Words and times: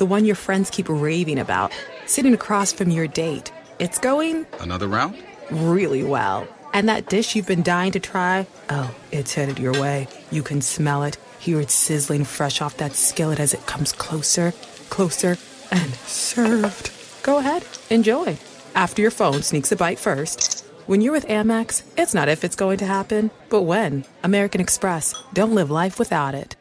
the 0.00 0.06
one 0.06 0.24
your 0.24 0.34
friends 0.34 0.70
keep 0.70 0.88
raving 0.88 1.38
about, 1.38 1.72
sitting 2.06 2.32
across 2.32 2.72
from 2.72 2.90
your 2.90 3.06
date. 3.06 3.52
It's 3.78 3.98
going 3.98 4.46
Another 4.58 4.88
round? 4.88 5.14
really 5.50 6.02
well. 6.02 6.48
And 6.72 6.88
that 6.88 7.10
dish 7.10 7.36
you've 7.36 7.46
been 7.46 7.62
dying 7.62 7.92
to 7.92 8.00
try, 8.00 8.46
oh, 8.70 8.94
it's 9.12 9.34
headed 9.34 9.58
your 9.58 9.74
way. 9.74 10.08
You 10.30 10.42
can 10.42 10.62
smell 10.62 11.02
it, 11.02 11.18
hear 11.38 11.60
it 11.60 11.70
sizzling 11.70 12.24
fresh 12.24 12.62
off 12.62 12.78
that 12.78 12.94
skillet 12.94 13.38
as 13.40 13.52
it 13.52 13.66
comes 13.66 13.92
closer, 13.92 14.54
closer, 14.88 15.36
and 15.70 15.92
served. 16.06 16.90
Go 17.22 17.36
ahead, 17.38 17.66
enjoy. 17.90 18.38
After 18.74 19.02
your 19.02 19.10
phone 19.10 19.42
sneaks 19.42 19.70
a 19.70 19.76
bite 19.76 19.98
first. 19.98 20.64
When 20.86 21.02
you're 21.02 21.12
with 21.12 21.26
Amex, 21.28 21.82
it's 21.98 22.14
not 22.14 22.30
if 22.30 22.42
it's 22.42 22.56
going 22.56 22.78
to 22.78 22.86
happen, 22.86 23.30
but 23.50 23.62
when. 23.62 24.06
American 24.24 24.62
Express. 24.62 25.14
Don't 25.34 25.54
live 25.54 25.70
life 25.70 25.98
without 25.98 26.34
it. 26.34 26.56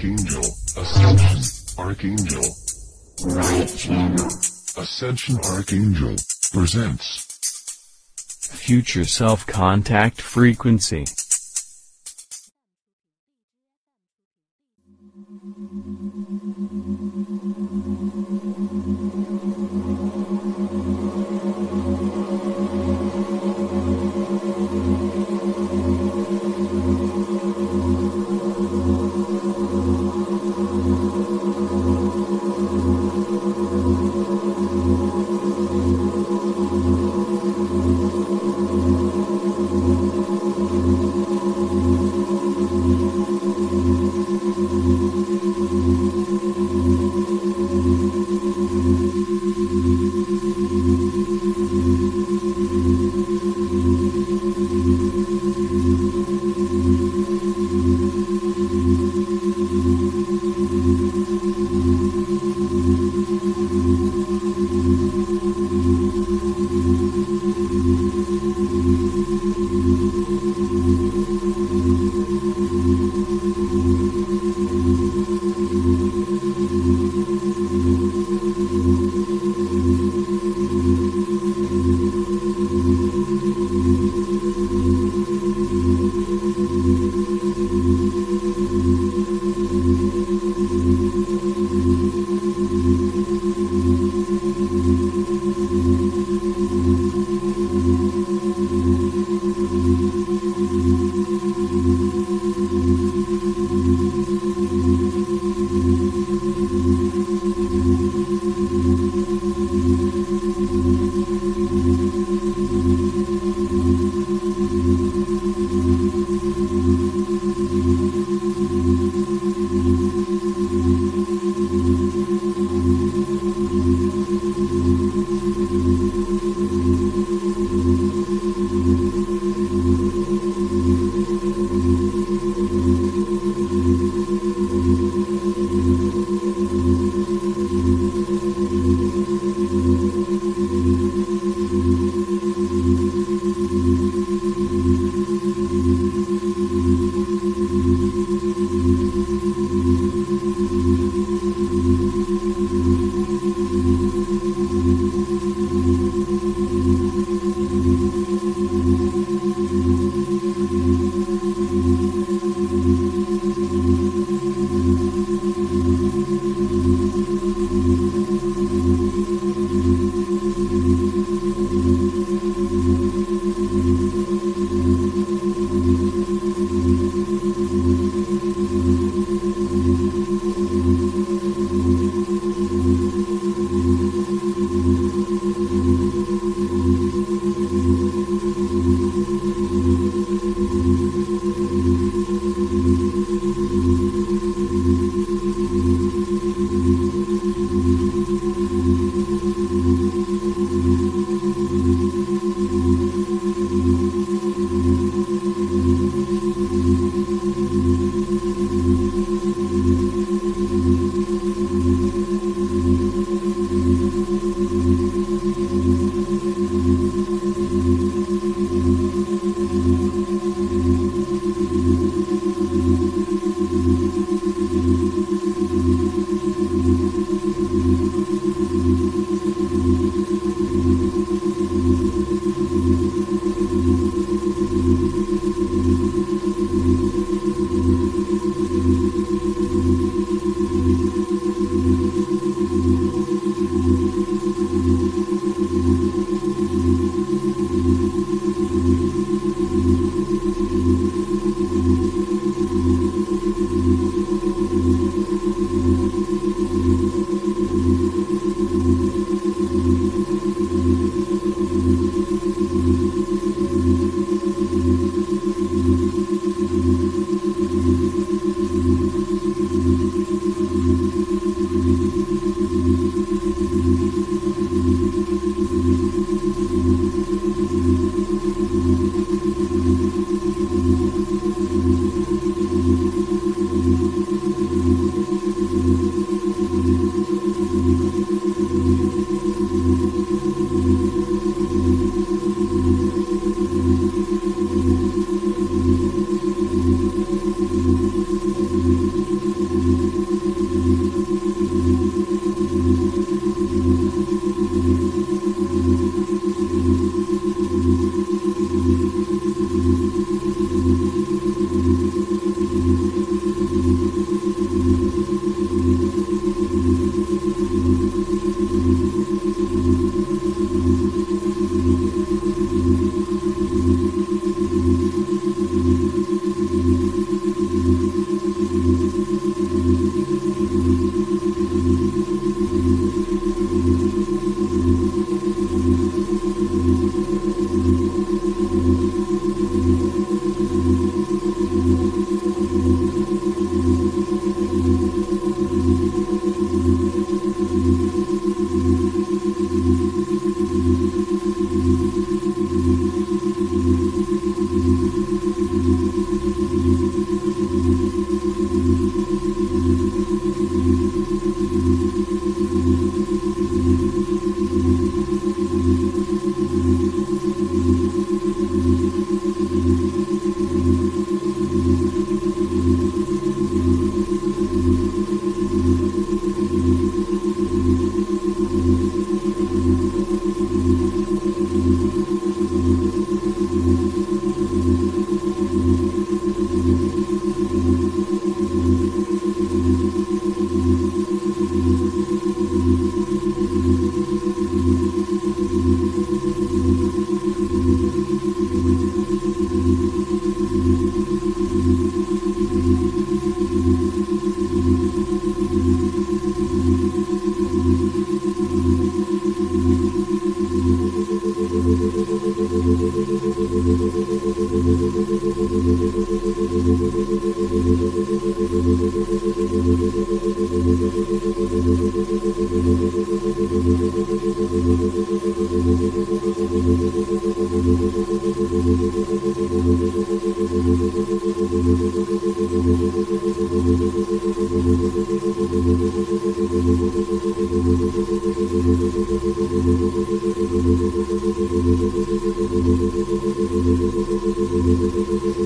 Archangel, 0.00 0.44
Ascension, 0.78 1.84
Archangel. 1.84 2.42
Right 3.22 3.68
channel. 3.76 4.26
Ascension 4.78 5.38
Archangel 5.44 6.16
presents 6.50 7.26
Future 8.50 9.04
Self 9.04 9.46
Contact 9.46 10.22
Frequency. 10.22 11.04